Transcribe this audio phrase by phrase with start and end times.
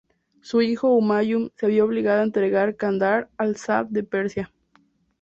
[0.41, 4.51] Su hijo Humayun se vio obligado a entregar Kandahar al Shah de Persia.